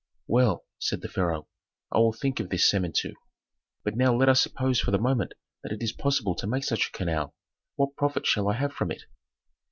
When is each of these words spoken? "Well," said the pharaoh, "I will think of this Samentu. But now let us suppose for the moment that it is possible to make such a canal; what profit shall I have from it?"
"Well," 0.25 0.65
said 0.79 1.01
the 1.03 1.07
pharaoh, 1.09 1.47
"I 1.91 1.99
will 1.99 2.11
think 2.11 2.39
of 2.39 2.49
this 2.49 2.67
Samentu. 2.67 3.13
But 3.83 3.95
now 3.95 4.15
let 4.17 4.29
us 4.29 4.41
suppose 4.41 4.79
for 4.79 4.89
the 4.89 4.97
moment 4.97 5.35
that 5.61 5.71
it 5.71 5.83
is 5.83 5.93
possible 5.93 6.33
to 6.37 6.47
make 6.47 6.63
such 6.63 6.87
a 6.87 6.97
canal; 6.97 7.35
what 7.75 7.95
profit 7.95 8.25
shall 8.25 8.49
I 8.49 8.53
have 8.55 8.73
from 8.73 8.89
it?" 8.89 9.03